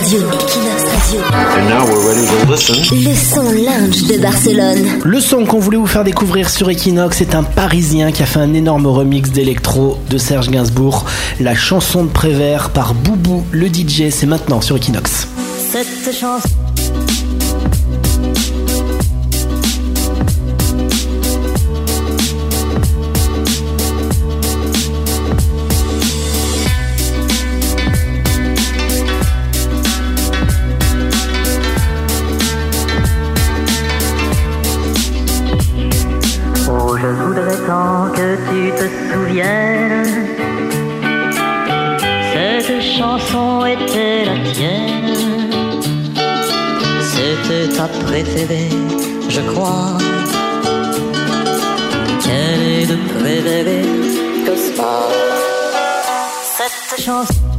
[0.00, 0.20] Radio.
[0.20, 1.20] Equinox Radio.
[1.20, 2.74] And now we're ready to listen.
[3.04, 5.00] Le son lounge de Barcelone.
[5.04, 8.38] Le son qu'on voulait vous faire découvrir sur Equinox est un Parisien qui a fait
[8.38, 11.04] un énorme remix d'électro de Serge Gainsbourg.
[11.38, 15.28] La chanson de Prévert par Boubou, le DJ, c'est maintenant sur Equinox.
[15.70, 16.48] Cette chanson.
[42.32, 45.14] Cette chanson était la tienne.
[47.00, 48.70] C'était ta préférée,
[49.28, 49.98] je crois.
[52.24, 53.86] Quelle est de préférée
[54.46, 54.56] que
[56.56, 57.49] Cette chanson.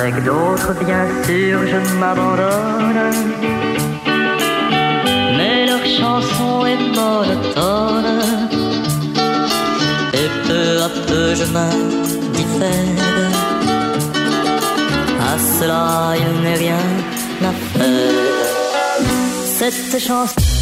[0.00, 3.12] Avec d'autres, bien sûr, je m'abandonne.
[5.36, 8.22] Mais leur chanson est monotone.
[10.14, 12.96] Et peu à peu, je m'indiffère.
[15.20, 16.86] À cela, il n'est rien
[17.44, 18.48] à faire.
[19.44, 20.59] Cette chanson.